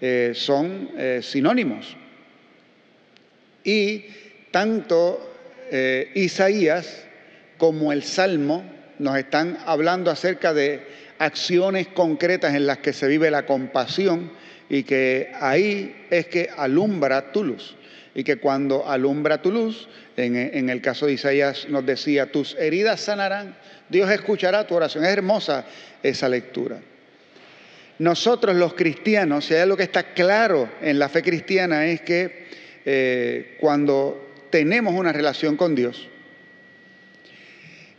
eh, 0.00 0.32
son 0.34 0.90
eh, 0.96 1.20
sinónimos. 1.22 1.96
Y 3.64 4.04
tanto 4.50 5.34
eh, 5.70 6.10
Isaías 6.14 7.06
como 7.58 7.92
el 7.92 8.02
Salmo 8.02 8.64
nos 8.98 9.16
están 9.18 9.58
hablando 9.66 10.10
acerca 10.10 10.54
de 10.54 10.82
acciones 11.18 11.88
concretas 11.88 12.54
en 12.54 12.66
las 12.66 12.78
que 12.78 12.92
se 12.92 13.08
vive 13.08 13.30
la 13.30 13.46
compasión 13.46 14.30
y 14.70 14.82
que 14.82 15.32
ahí 15.40 16.06
es 16.10 16.26
que 16.26 16.50
alumbra 16.56 17.32
tu 17.32 17.44
luz. 17.44 17.74
Y 18.14 18.24
que 18.24 18.36
cuando 18.36 18.88
alumbra 18.88 19.42
tu 19.42 19.52
luz, 19.52 19.88
en, 20.16 20.36
en, 20.36 20.70
el 20.70 20.80
caso 20.80 21.06
de 21.06 21.12
Isaías 21.12 21.68
nos 21.68 21.86
decía, 21.86 22.32
tus 22.32 22.56
heridas 22.56 23.00
sanarán, 23.00 23.56
Dios 23.88 24.10
escuchará 24.10 24.66
tu 24.66 24.74
oración. 24.74 25.04
Es 25.04 25.10
hermosa 25.10 25.66
esa 26.02 26.28
lectura. 26.28 26.80
Nosotros 27.98 28.56
los 28.56 28.74
cristianos, 28.74 29.44
si 29.44 29.54
hay 29.54 29.60
algo 29.60 29.76
que 29.76 29.82
está 29.82 30.14
claro 30.14 30.68
en 30.80 30.98
la 30.98 31.08
fe 31.08 31.22
cristiana, 31.22 31.86
es 31.86 32.00
que 32.00 32.46
eh, 32.84 33.56
cuando 33.60 34.28
tenemos 34.50 34.94
una 34.94 35.12
relación 35.12 35.56
con 35.56 35.74
Dios, 35.74 36.08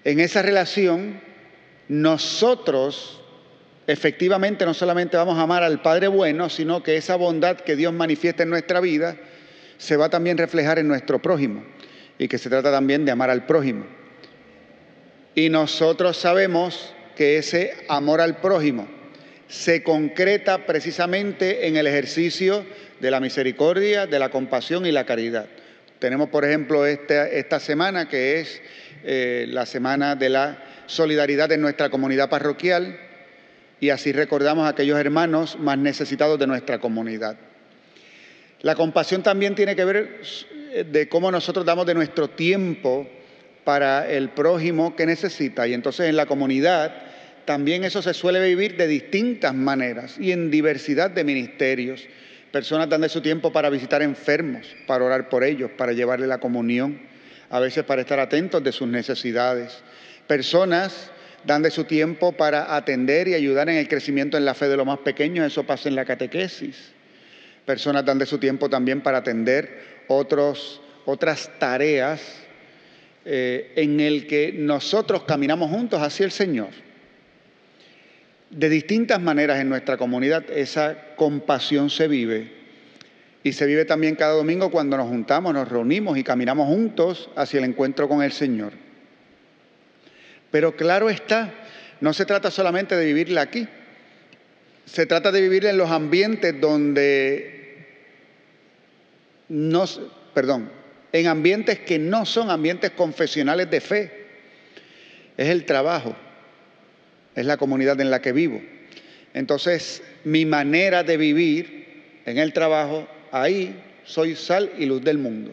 en 0.04 0.20
esa 0.20 0.42
relación 0.42 1.22
nosotros 1.90 3.20
efectivamente 3.88 4.64
no 4.66 4.76
solamente 4.76 5.18
vamos 5.18 5.38
a 5.38 5.42
amar 5.42 5.64
al 5.64 5.82
Padre 5.82 6.08
bueno, 6.08 6.48
sino 6.50 6.84
que 6.84 6.96
esa 6.96 7.16
bondad 7.16 7.58
que 7.58 7.76
Dios 7.76 7.92
manifiesta 7.92 8.44
en 8.44 8.52
nuestra 8.52 8.80
vida 8.80 9.18
se 9.78 9.98
va 9.98 10.10
también 10.10 10.38
a 10.38 10.44
reflejar 10.44 10.78
en 10.78 10.88
nuestro 10.88 11.20
prójimo 11.20 11.64
y 12.20 12.28
que 12.28 12.38
se 12.38 12.50
trata 12.50 12.72
también 12.72 13.06
de 13.06 13.12
amar 13.12 13.32
al 13.32 13.48
prójimo. 13.48 13.88
Y 15.34 15.50
nosotros 15.50 16.18
sabemos 16.18 16.94
que 17.16 17.38
ese 17.38 17.74
amor 17.88 18.22
al 18.22 18.38
prójimo 18.38 18.88
se 19.48 19.82
concreta 19.82 20.68
precisamente 20.68 21.68
en 21.68 21.76
el 21.76 21.88
ejercicio 21.88 22.66
de 23.00 23.10
la 23.10 23.20
misericordia, 23.20 24.06
de 24.06 24.20
la 24.20 24.30
compasión 24.30 24.86
y 24.86 24.92
la 24.92 25.06
caridad. 25.06 25.48
Tenemos, 25.98 26.30
por 26.30 26.46
ejemplo, 26.46 26.86
esta, 26.86 27.60
semana 27.60 28.08
que 28.08 28.40
es 28.40 28.62
eh, 29.04 29.48
la 29.50 29.66
semana 29.66 30.16
de 30.16 30.30
la 30.30 30.69
solidaridad 30.90 31.52
en 31.52 31.62
nuestra 31.62 31.90
comunidad 31.90 32.30
parroquial 32.30 33.00
y 33.80 33.92
así 33.92 34.12
recordamos 34.12 34.66
a 34.66 34.70
aquellos 34.70 35.00
hermanos 35.00 35.58
más 35.60 35.78
necesitados 35.78 36.40
de 36.40 36.48
nuestra 36.48 36.80
comunidad. 36.80 37.38
La 38.62 38.76
compasión 38.76 39.24
también 39.24 39.56
tiene 39.56 39.76
que 39.76 39.86
ver 39.86 40.22
eh, 40.72 40.84
de 40.84 41.08
cómo 41.08 41.32
nosotros 41.32 41.66
damos 41.66 41.86
de 41.86 41.94
nuestro 41.94 42.30
tiempo 42.30 43.08
para 43.64 44.10
el 44.10 44.30
prójimo 44.30 44.96
que 44.96 45.06
necesita 45.06 45.68
y 45.68 45.74
entonces 45.74 46.10
en 46.10 46.18
la 46.18 46.26
comunidad 46.26 46.92
también 47.46 47.84
eso 47.84 48.02
se 48.02 48.14
suele 48.14 48.44
vivir 48.44 48.76
de 48.76 48.88
distintas 48.88 49.54
maneras 49.54 50.18
y 50.20 50.32
en 50.32 50.52
diversidad 50.52 51.12
de 51.12 51.24
ministerios. 51.24 52.04
Personas 52.52 52.90
dan 52.90 53.02
de 53.02 53.10
su 53.10 53.22
tiempo 53.22 53.52
para 53.52 53.70
visitar 53.70 54.02
enfermos, 54.02 54.66
para 54.88 55.06
orar 55.06 55.30
por 55.30 55.44
ellos, 55.44 55.70
para 55.78 55.94
llevarle 55.94 56.26
la 56.26 56.40
comunión, 56.40 57.00
a 57.50 57.60
veces 57.60 57.84
para 57.84 58.02
estar 58.02 58.20
atentos 58.20 58.64
de 58.64 58.72
sus 58.72 58.88
necesidades. 58.88 59.84
Personas 60.30 61.10
dan 61.44 61.64
de 61.64 61.72
su 61.72 61.86
tiempo 61.86 62.34
para 62.34 62.76
atender 62.76 63.28
y 63.28 63.34
ayudar 63.34 63.68
en 63.68 63.78
el 63.78 63.88
crecimiento 63.88 64.38
en 64.38 64.46
la 64.46 64.54
fe 64.54 64.68
de 64.68 64.78
los 64.78 64.86
más 64.86 65.00
pequeños, 65.00 65.48
eso 65.48 65.64
pasa 65.64 65.90
en 65.90 65.96
la 65.96 66.06
catequesis. 66.06 66.92
Personas 67.66 68.06
dan 68.06 68.20
de 68.20 68.28
su 68.28 68.38
tiempo 68.38 68.70
también 68.70 69.02
para 69.02 69.18
atender 69.18 70.04
otras 70.08 71.50
tareas 71.58 72.22
eh, 73.26 73.74
en 73.76 74.00
el 74.00 74.28
que 74.28 74.54
nosotros 74.54 75.24
caminamos 75.24 75.72
juntos 75.72 76.00
hacia 76.00 76.26
el 76.26 76.32
Señor. 76.32 76.70
De 78.52 78.70
distintas 78.70 79.20
maneras 79.20 79.60
en 79.60 79.68
nuestra 79.68 79.98
comunidad 79.98 80.46
esa 80.52 81.16
compasión 81.16 81.90
se 81.90 82.08
vive 82.08 82.52
y 83.42 83.54
se 83.54 83.66
vive 83.66 83.84
también 83.84 84.14
cada 84.14 84.34
domingo 84.34 84.70
cuando 84.70 84.96
nos 84.96 85.08
juntamos, 85.08 85.56
nos 85.56 85.68
reunimos 85.68 86.20
y 86.20 86.24
caminamos 86.24 86.68
juntos 86.68 87.32
hacia 87.36 87.58
el 87.58 87.66
encuentro 87.66 88.08
con 88.08 88.22
el 88.22 88.32
Señor. 88.32 88.89
Pero 90.52 90.76
claro 90.76 91.10
está, 91.10 91.54
no 92.02 92.14
se 92.14 92.26
trata 92.26 92.52
solamente 92.52 92.96
de 92.96 93.06
vivirla 93.06 93.42
aquí, 93.42 93.68
se 94.86 95.06
trata 95.06 95.32
de 95.32 95.42
vivir 95.42 95.66
en 95.66 95.78
los 95.78 95.92
ambientes 95.92 96.60
donde 96.60 97.60
no, 99.50 99.86
perdón, 100.34 100.72
en 101.12 101.28
ambientes 101.28 101.80
que 101.80 102.00
no 102.00 102.26
son 102.26 102.50
ambientes 102.50 102.92
confesionales 102.92 103.70
de 103.70 103.82
fe. 103.82 104.12
Es 105.38 105.50
el 105.50 105.66
trabajo, 105.66 106.16
es 107.36 107.46
la 107.46 107.58
comunidad 107.58 108.00
en 108.00 108.12
la 108.12 108.22
que 108.22 108.32
vivo. 108.32 108.62
Entonces, 109.34 110.04
mi 110.24 110.46
manera 110.46 111.04
de 111.04 111.18
vivir 111.18 112.22
en 112.26 112.38
el 112.38 112.54
trabajo, 112.54 113.08
ahí 113.32 113.76
soy 114.06 114.36
sal 114.36 114.72
y 114.78 114.86
luz 114.86 115.04
del 115.04 115.18
mundo. 115.18 115.52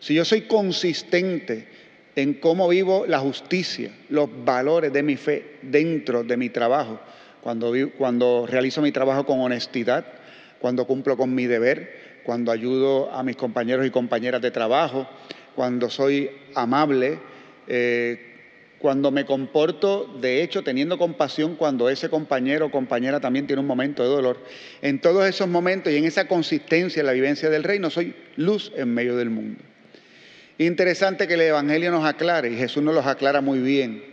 Si 0.00 0.14
yo 0.14 0.24
soy 0.24 0.42
consistente 0.42 1.66
en 2.16 2.34
cómo 2.34 2.68
vivo 2.68 3.04
la 3.06 3.18
justicia, 3.18 3.90
los 4.08 4.28
valores 4.44 4.92
de 4.92 5.02
mi 5.02 5.16
fe 5.16 5.58
dentro 5.62 6.22
de 6.22 6.36
mi 6.36 6.50
trabajo, 6.50 7.00
cuando, 7.40 7.72
cuando 7.98 8.46
realizo 8.48 8.80
mi 8.82 8.92
trabajo 8.92 9.26
con 9.26 9.40
honestidad, 9.40 10.04
cuando 10.60 10.86
cumplo 10.86 11.16
con 11.16 11.34
mi 11.34 11.46
deber, 11.46 12.22
cuando 12.24 12.52
ayudo 12.52 13.12
a 13.12 13.22
mis 13.22 13.36
compañeros 13.36 13.86
y 13.86 13.90
compañeras 13.90 14.40
de 14.40 14.50
trabajo, 14.50 15.06
cuando 15.54 15.90
soy 15.90 16.30
amable, 16.54 17.18
eh, 17.66 18.30
cuando 18.78 19.10
me 19.10 19.24
comporto, 19.24 20.14
de 20.20 20.42
hecho, 20.42 20.62
teniendo 20.62 20.98
compasión 20.98 21.56
cuando 21.56 21.88
ese 21.88 22.10
compañero 22.10 22.66
o 22.66 22.70
compañera 22.70 23.20
también 23.20 23.46
tiene 23.46 23.60
un 23.60 23.66
momento 23.66 24.02
de 24.02 24.08
dolor. 24.08 24.38
En 24.82 25.00
todos 25.00 25.26
esos 25.26 25.48
momentos 25.48 25.92
y 25.92 25.96
en 25.96 26.04
esa 26.04 26.28
consistencia 26.28 27.00
en 27.00 27.06
la 27.06 27.12
vivencia 27.12 27.48
del 27.48 27.62
reino, 27.62 27.88
soy 27.88 28.14
luz 28.36 28.72
en 28.76 28.92
medio 28.92 29.16
del 29.16 29.30
mundo. 29.30 29.62
Interesante 30.58 31.26
que 31.26 31.34
el 31.34 31.40
Evangelio 31.40 31.90
nos 31.90 32.04
aclare, 32.04 32.50
y 32.50 32.56
Jesús 32.56 32.82
nos 32.82 32.94
los 32.94 33.06
aclara 33.06 33.40
muy 33.40 33.58
bien, 33.58 34.04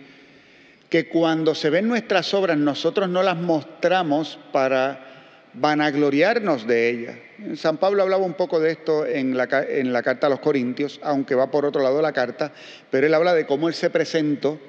que 0.89 1.07
cuando 1.07 1.53
se 1.53 1.69
ven 1.69 1.87
nuestras 1.87 2.33
obras, 2.33 2.57
nosotros 2.57 3.07
no 3.09 3.21
las 3.21 3.37
mostramos 3.37 4.39
para 4.51 5.11
vanagloriarnos 5.53 6.65
de 6.65 6.89
ellas. 6.89 7.15
San 7.55 7.77
Pablo 7.77 8.03
hablaba 8.03 8.25
un 8.25 8.33
poco 8.33 8.59
de 8.59 8.71
esto 8.71 9.05
en 9.05 9.37
la, 9.37 9.47
en 9.67 9.93
la, 9.93 10.01
carta 10.01 10.27
a 10.27 10.29
los 10.29 10.39
Corintios, 10.39 10.99
aunque 11.03 11.35
va 11.35 11.51
por 11.51 11.65
otro 11.65 11.81
lado 11.81 12.01
la 12.01 12.13
carta, 12.13 12.51
pero 12.89 13.05
él 13.05 13.13
habla 13.13 13.33
de 13.33 13.45
cómo 13.45 13.67
él 13.67 13.73
se 13.73 13.89
presentó 13.89 14.59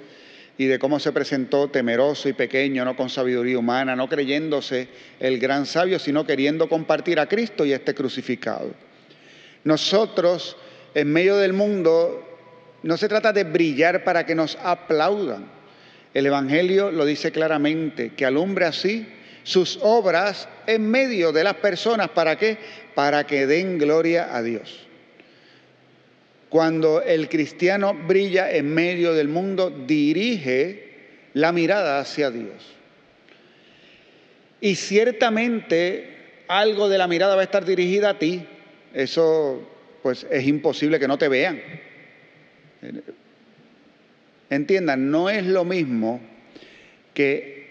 y 0.59 0.67
de 0.67 0.79
cómo 0.79 1.01
se 1.01 1.13
presentó 1.13 1.69
temeroso 1.69 2.29
y 2.29 2.35
pequeño, 2.35 2.85
no 2.85 2.97
con 2.97 3.09
sabiduría 3.09 3.59
humana, 3.59 3.97
no 3.97 4.09
creyéndose 4.09 4.89
el 5.19 5.39
gran 5.39 5.67
sabio, 5.67 5.99
sino 5.99 6.27
queriendo 6.27 6.69
compartir 6.69 7.19
a 7.19 7.27
Cristo 7.27 7.65
y 7.65 7.73
a 7.73 7.77
este 7.77 7.95
crucificado. 7.95 8.71
Nosotros, 9.65 10.57
en 10.95 11.13
medio 11.13 11.37
del 11.37 11.53
mundo, 11.53 12.23
no 12.83 12.97
se 12.97 13.09
trata 13.09 13.33
de 13.33 13.45
brillar 13.45 14.05
para 14.05 14.27
que 14.27 14.35
nos 14.35 14.57
aplaudan. 14.63 15.47
El 16.15 16.27
Evangelio 16.27 16.91
lo 16.91 17.05
dice 17.05 17.33
claramente, 17.33 18.13
que 18.15 18.27
alumbre 18.27 18.67
así 18.67 19.07
sus 19.45 19.79
obras 19.83 20.49
en 20.67 20.91
medio 20.91 21.33
de 21.33 21.45
las 21.45 21.55
personas. 21.55 22.11
¿Para 22.11 22.37
qué? 22.37 22.59
Para 22.95 23.25
que 23.27 23.47
den 23.47 23.79
gloria 23.79 24.35
a 24.37 24.43
Dios. 24.43 24.87
Cuando 26.49 27.01
el 27.01 27.29
cristiano 27.29 27.95
brilla 27.95 28.51
en 28.51 28.75
medio 28.75 29.15
del 29.15 29.29
mundo, 29.29 29.71
dirige 29.71 30.91
la 31.33 31.51
mirada 31.51 31.99
hacia 31.99 32.31
Dios. 32.31 32.75
Y 34.61 34.75
ciertamente 34.75 36.45
algo 36.49 36.91
de 36.91 36.99
la 36.99 37.09
mirada 37.09 37.35
va 37.35 37.41
a 37.41 37.45
estar 37.45 37.65
dirigida 37.65 38.11
a 38.11 38.19
ti. 38.19 38.47
Eso 38.93 39.67
pues 40.03 40.27
es 40.31 40.47
imposible 40.47 40.99
que 40.99 41.09
no 41.09 41.19
te 41.19 41.29
vean. 41.29 41.61
Entiendan, 44.51 45.11
no 45.11 45.31
es 45.31 45.47
lo 45.47 45.65
mismo 45.65 46.21
que 47.15 47.63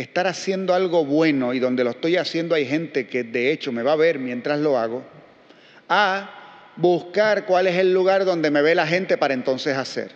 estar 0.00 0.26
haciendo 0.26 0.74
algo 0.74 1.04
bueno 1.04 1.54
y 1.54 1.58
donde 1.58 1.84
lo 1.84 1.90
estoy 1.90 2.16
haciendo 2.16 2.54
hay 2.54 2.66
gente 2.66 3.06
que 3.06 3.24
de 3.24 3.52
hecho 3.52 3.72
me 3.72 3.82
va 3.82 3.92
a 3.92 3.96
ver 3.96 4.18
mientras 4.18 4.60
lo 4.60 4.78
hago, 4.78 5.04
a 5.88 6.72
buscar 6.76 7.46
cuál 7.46 7.66
es 7.66 7.76
el 7.76 7.92
lugar 7.92 8.24
donde 8.24 8.50
me 8.50 8.62
ve 8.62 8.74
la 8.74 8.86
gente 8.86 9.18
para 9.18 9.34
entonces 9.34 9.76
hacer. 9.76 10.12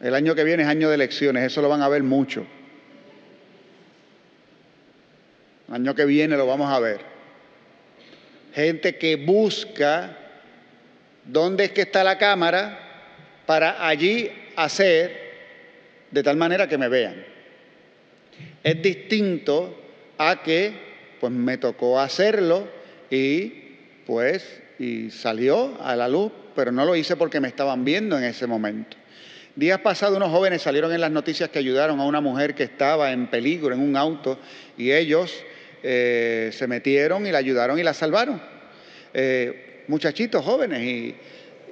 El 0.00 0.14
año 0.14 0.34
que 0.34 0.44
viene 0.44 0.62
es 0.62 0.68
año 0.68 0.88
de 0.88 0.94
elecciones, 0.94 1.44
eso 1.44 1.60
lo 1.60 1.68
van 1.68 1.82
a 1.82 1.88
ver 1.88 2.02
mucho. 2.02 2.46
Año 5.70 5.94
que 5.94 6.06
viene 6.06 6.36
lo 6.36 6.46
vamos 6.46 6.72
a 6.72 6.80
ver. 6.80 7.00
Gente 8.54 8.96
que 8.96 9.16
busca 9.16 10.16
dónde 11.24 11.64
es 11.64 11.72
que 11.72 11.82
está 11.82 12.02
la 12.04 12.18
cámara 12.18 12.78
para 13.46 13.86
allí 13.86 14.30
hacer 14.56 15.30
de 16.10 16.22
tal 16.22 16.36
manera 16.36 16.68
que 16.68 16.78
me 16.78 16.88
vean. 16.88 17.24
Es 18.62 18.82
distinto 18.82 19.76
a 20.18 20.42
que 20.42 20.72
pues 21.20 21.32
me 21.32 21.58
tocó 21.58 22.00
hacerlo 22.00 22.68
y 23.10 23.52
pues 24.06 24.60
y 24.78 25.10
salió 25.10 25.80
a 25.82 25.94
la 25.94 26.08
luz, 26.08 26.32
pero 26.54 26.72
no 26.72 26.84
lo 26.84 26.96
hice 26.96 27.16
porque 27.16 27.40
me 27.40 27.48
estaban 27.48 27.84
viendo 27.84 28.16
en 28.16 28.24
ese 28.24 28.46
momento. 28.46 28.96
Días 29.54 29.80
pasados 29.80 30.16
unos 30.16 30.30
jóvenes 30.30 30.62
salieron 30.62 30.92
en 30.92 31.00
las 31.00 31.10
noticias 31.10 31.50
que 31.50 31.58
ayudaron 31.58 32.00
a 32.00 32.04
una 32.04 32.20
mujer 32.20 32.54
que 32.54 32.62
estaba 32.62 33.12
en 33.12 33.26
peligro 33.26 33.74
en 33.74 33.80
un 33.80 33.96
auto 33.96 34.38
y 34.78 34.92
ellos 34.92 35.32
eh, 35.82 36.50
se 36.52 36.66
metieron 36.66 37.26
y 37.26 37.32
la 37.32 37.38
ayudaron 37.38 37.78
y 37.78 37.82
la 37.82 37.94
salvaron. 37.94 38.40
Eh, 39.12 39.84
muchachitos 39.88 40.44
jóvenes 40.44 40.82
y, 40.82 41.16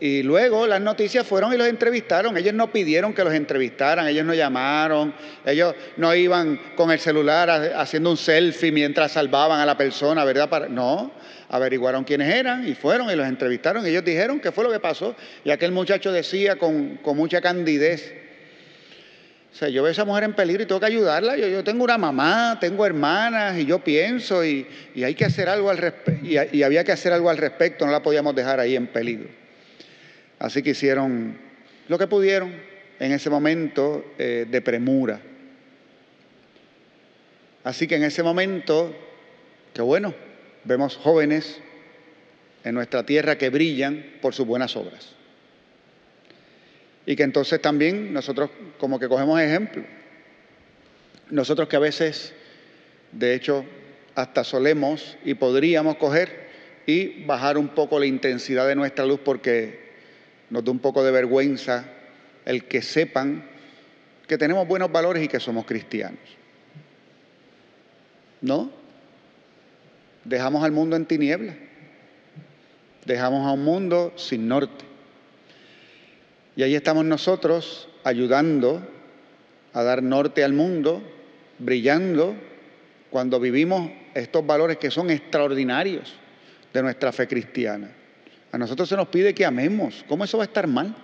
y 0.00 0.22
luego 0.22 0.66
las 0.66 0.80
noticias 0.80 1.26
fueron 1.26 1.52
y 1.52 1.56
los 1.56 1.66
entrevistaron. 1.66 2.36
Ellos 2.36 2.54
no 2.54 2.72
pidieron 2.72 3.12
que 3.12 3.24
los 3.24 3.34
entrevistaran, 3.34 4.06
ellos 4.06 4.24
no 4.24 4.34
llamaron, 4.34 5.14
ellos 5.44 5.74
no 5.96 6.14
iban 6.14 6.60
con 6.76 6.90
el 6.90 6.98
celular 6.98 7.50
haciendo 7.76 8.10
un 8.10 8.16
selfie 8.16 8.72
mientras 8.72 9.12
salvaban 9.12 9.60
a 9.60 9.66
la 9.66 9.76
persona, 9.76 10.24
¿verdad? 10.24 10.48
Para, 10.48 10.68
no, 10.68 11.12
averiguaron 11.48 12.04
quiénes 12.04 12.32
eran 12.32 12.66
y 12.68 12.74
fueron 12.74 13.10
y 13.10 13.16
los 13.16 13.26
entrevistaron. 13.26 13.84
Ellos 13.86 14.04
dijeron 14.04 14.40
qué 14.40 14.52
fue 14.52 14.64
lo 14.64 14.72
que 14.72 14.80
pasó. 14.80 15.14
Y 15.44 15.50
aquel 15.50 15.72
muchacho 15.72 16.12
decía 16.12 16.56
con, 16.56 16.96
con 16.96 17.16
mucha 17.16 17.40
candidez, 17.40 18.14
o 19.52 19.54
sea, 19.54 19.68
yo 19.68 19.82
veo 19.82 19.88
a 19.88 19.92
esa 19.92 20.04
mujer 20.04 20.24
en 20.24 20.34
peligro 20.34 20.62
y 20.62 20.66
tengo 20.66 20.80
que 20.80 20.86
ayudarla. 20.86 21.36
Yo, 21.36 21.64
tengo 21.64 21.82
una 21.82 21.98
mamá, 21.98 22.58
tengo 22.60 22.84
hermanas 22.84 23.58
y 23.58 23.64
yo 23.64 23.82
pienso 23.82 24.44
y, 24.44 24.66
hay 25.02 25.14
que 25.14 25.24
hacer 25.24 25.48
algo 25.48 25.70
al 25.70 25.78
respecto. 25.78 26.26
Y, 26.26 26.62
había 26.62 26.84
que 26.84 26.92
hacer 26.92 27.12
algo 27.12 27.30
al 27.30 27.38
respecto, 27.38 27.86
no 27.86 27.92
la 27.92 28.02
podíamos 28.02 28.34
dejar 28.34 28.60
ahí 28.60 28.76
en 28.76 28.86
peligro. 28.86 29.28
Así 30.38 30.62
que 30.62 30.70
hicieron 30.70 31.38
lo 31.88 31.98
que 31.98 32.06
pudieron 32.06 32.52
en 33.00 33.12
ese 33.12 33.30
momento 33.30 34.14
eh, 34.18 34.46
de 34.48 34.60
premura. 34.60 35.20
Así 37.64 37.88
que 37.88 37.96
en 37.96 38.04
ese 38.04 38.22
momento, 38.22 38.94
qué 39.74 39.82
bueno, 39.82 40.14
vemos 40.64 40.96
jóvenes 40.96 41.60
en 42.64 42.74
nuestra 42.74 43.04
tierra 43.04 43.38
que 43.38 43.50
brillan 43.50 44.04
por 44.20 44.34
sus 44.34 44.46
buenas 44.46 44.76
obras. 44.76 45.17
Y 47.08 47.16
que 47.16 47.22
entonces 47.22 47.62
también 47.62 48.12
nosotros 48.12 48.50
como 48.76 48.98
que 48.98 49.08
cogemos 49.08 49.40
ejemplo. 49.40 49.82
Nosotros 51.30 51.66
que 51.66 51.76
a 51.76 51.78
veces, 51.78 52.34
de 53.12 53.34
hecho, 53.34 53.64
hasta 54.14 54.44
solemos 54.44 55.16
y 55.24 55.32
podríamos 55.32 55.96
coger 55.96 56.48
y 56.84 57.24
bajar 57.24 57.56
un 57.56 57.68
poco 57.68 57.98
la 57.98 58.04
intensidad 58.04 58.68
de 58.68 58.74
nuestra 58.74 59.06
luz 59.06 59.20
porque 59.24 59.88
nos 60.50 60.62
da 60.66 60.70
un 60.70 60.80
poco 60.80 61.02
de 61.02 61.10
vergüenza 61.10 61.86
el 62.44 62.64
que 62.64 62.82
sepan 62.82 63.42
que 64.26 64.36
tenemos 64.36 64.68
buenos 64.68 64.92
valores 64.92 65.24
y 65.24 65.28
que 65.28 65.40
somos 65.40 65.64
cristianos. 65.64 66.20
¿No? 68.42 68.70
Dejamos 70.24 70.62
al 70.62 70.72
mundo 70.72 70.94
en 70.94 71.06
tinieblas. 71.06 71.56
Dejamos 73.06 73.46
a 73.46 73.52
un 73.52 73.64
mundo 73.64 74.12
sin 74.16 74.46
norte. 74.46 74.87
Y 76.58 76.64
ahí 76.64 76.74
estamos 76.74 77.04
nosotros 77.04 77.88
ayudando 78.02 78.84
a 79.72 79.82
dar 79.84 80.02
norte 80.02 80.42
al 80.42 80.52
mundo, 80.52 81.00
brillando 81.60 82.34
cuando 83.10 83.38
vivimos 83.38 83.88
estos 84.12 84.44
valores 84.44 84.76
que 84.78 84.90
son 84.90 85.08
extraordinarios 85.08 86.12
de 86.72 86.82
nuestra 86.82 87.12
fe 87.12 87.28
cristiana. 87.28 87.92
A 88.50 88.58
nosotros 88.58 88.88
se 88.88 88.96
nos 88.96 89.06
pide 89.06 89.34
que 89.34 89.46
amemos. 89.46 90.04
¿Cómo 90.08 90.24
eso 90.24 90.36
va 90.36 90.42
a 90.42 90.46
estar 90.46 90.66
mal? 90.66 90.96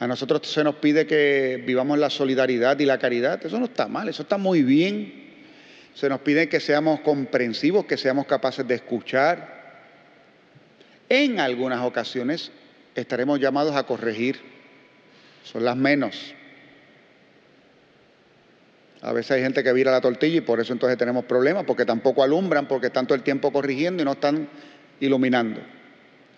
A 0.00 0.08
nosotros 0.08 0.44
se 0.48 0.64
nos 0.64 0.74
pide 0.74 1.06
que 1.06 1.62
vivamos 1.64 2.00
la 2.00 2.10
solidaridad 2.10 2.80
y 2.80 2.84
la 2.84 2.98
caridad. 2.98 3.46
Eso 3.46 3.60
no 3.60 3.66
está 3.66 3.86
mal, 3.86 4.08
eso 4.08 4.22
está 4.22 4.38
muy 4.38 4.64
bien. 4.64 5.36
Se 5.94 6.08
nos 6.08 6.18
pide 6.22 6.48
que 6.48 6.58
seamos 6.58 6.98
comprensivos, 7.02 7.86
que 7.86 7.96
seamos 7.96 8.26
capaces 8.26 8.66
de 8.66 8.74
escuchar. 8.74 9.56
En 11.08 11.38
algunas 11.38 11.84
ocasiones 11.84 12.50
estaremos 12.94 13.40
llamados 13.40 13.74
a 13.76 13.84
corregir. 13.84 14.40
Son 15.44 15.64
las 15.64 15.76
menos. 15.76 16.34
A 19.00 19.12
veces 19.12 19.32
hay 19.32 19.42
gente 19.42 19.62
que 19.62 19.72
vira 19.72 19.92
la 19.92 20.00
tortilla 20.00 20.38
y 20.38 20.40
por 20.40 20.60
eso 20.60 20.72
entonces 20.72 20.98
tenemos 20.98 21.24
problemas, 21.24 21.64
porque 21.64 21.84
tampoco 21.84 22.22
alumbran, 22.22 22.66
porque 22.66 22.88
están 22.88 23.06
todo 23.06 23.14
el 23.14 23.22
tiempo 23.22 23.52
corrigiendo 23.52 24.02
y 24.02 24.04
no 24.04 24.12
están 24.12 24.48
iluminando, 25.00 25.60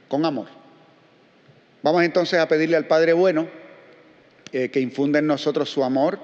con 0.09 0.25
amor. 0.25 0.49
Vamos 1.83 2.03
entonces 2.03 2.39
a 2.39 2.47
pedirle 2.47 2.77
al 2.77 2.87
Padre 2.87 3.15
Bueno 3.15 3.49
eh, 4.53 4.69
que 4.69 4.81
infunda 4.81 5.19
en 5.21 5.27
nosotros 5.27 5.71
su 5.71 5.83
amor, 5.83 6.19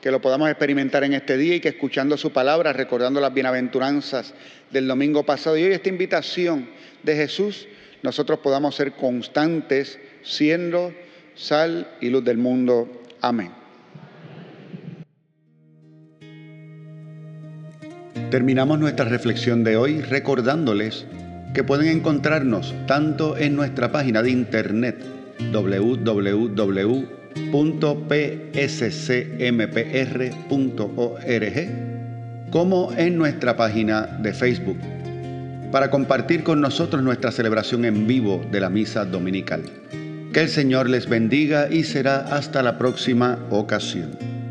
que 0.00 0.10
lo 0.10 0.20
podamos 0.20 0.48
experimentar 0.48 1.04
en 1.04 1.12
este 1.12 1.36
día 1.36 1.56
y 1.56 1.60
que 1.60 1.68
escuchando 1.68 2.16
su 2.16 2.32
palabra, 2.32 2.72
recordando 2.72 3.20
las 3.20 3.34
bienaventuranzas 3.34 4.32
del 4.70 4.88
domingo 4.88 5.24
pasado 5.24 5.58
y 5.58 5.64
hoy 5.64 5.72
esta 5.72 5.90
invitación 5.90 6.68
de 7.02 7.14
Jesús, 7.16 7.68
nosotros 8.02 8.40
podamos 8.40 8.74
ser 8.74 8.92
constantes 8.92 9.98
siendo 10.22 10.92
sal 11.34 11.88
y 12.00 12.10
luz 12.10 12.24
del 12.24 12.38
mundo. 12.38 12.88
Amén. 13.20 13.52
Terminamos 18.30 18.78
nuestra 18.78 19.04
reflexión 19.04 19.62
de 19.62 19.76
hoy 19.76 20.00
recordándoles 20.00 21.06
que 21.54 21.64
pueden 21.64 21.88
encontrarnos 21.88 22.74
tanto 22.86 23.36
en 23.36 23.54
nuestra 23.54 23.92
página 23.92 24.22
de 24.22 24.30
internet 24.30 25.04
www.pscmpr.org 25.52 26.90
como 32.50 32.92
en 32.96 33.18
nuestra 33.18 33.56
página 33.56 34.06
de 34.06 34.32
Facebook 34.32 34.78
para 35.72 35.90
compartir 35.90 36.44
con 36.44 36.60
nosotros 36.60 37.02
nuestra 37.02 37.32
celebración 37.32 37.86
en 37.86 38.06
vivo 38.06 38.44
de 38.52 38.60
la 38.60 38.68
misa 38.68 39.06
dominical. 39.06 39.62
Que 40.32 40.42
el 40.42 40.48
Señor 40.48 40.88
les 40.88 41.08
bendiga 41.08 41.68
y 41.70 41.82
será 41.82 42.18
hasta 42.18 42.62
la 42.62 42.78
próxima 42.78 43.38
ocasión. 43.50 44.41